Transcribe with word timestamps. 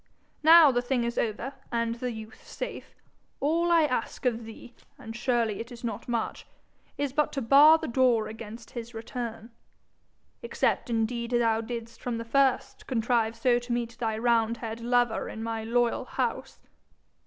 'Now 0.41 0.71
the 0.71 0.81
thing 0.81 1.03
is 1.03 1.19
over, 1.19 1.53
and 1.71 1.93
the 1.93 2.09
youth 2.09 2.47
safe, 2.47 2.95
all 3.39 3.71
I 3.71 3.83
ask 3.83 4.25
of 4.25 4.45
thee, 4.45 4.73
and 4.97 5.15
surely 5.15 5.59
it 5.59 5.71
is 5.71 5.83
not 5.83 6.07
much, 6.07 6.47
is 6.97 7.13
but 7.13 7.31
to 7.33 7.39
bar 7.43 7.77
the 7.77 7.87
door 7.87 8.27
against 8.27 8.71
his 8.71 8.95
return 8.95 9.51
except 10.41 10.89
indeed 10.89 11.29
thou 11.29 11.61
didst 11.61 12.01
from 12.01 12.17
the 12.17 12.25
first 12.25 12.87
contrive 12.87 13.35
so 13.35 13.59
to 13.59 13.71
meet 13.71 13.95
thy 13.99 14.17
roundhead 14.17 14.79
lover 14.81 15.29
in 15.29 15.43
my 15.43 15.63
loyal 15.63 16.05
house. 16.05 16.57